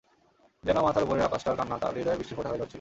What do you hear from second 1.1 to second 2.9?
আকাশটার কান্না তাঁর হৃদয়েও বৃষ্টির ফোঁটা হয়ে ঝরছিল।